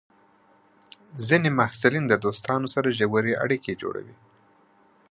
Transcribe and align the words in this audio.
ځینې 1.27 1.49
محصلین 1.59 2.05
د 2.07 2.13
دوستانو 2.25 2.67
سره 2.75 2.95
ژورې 2.97 3.33
اړیکې 3.43 3.79
جوړوي. 3.81 4.15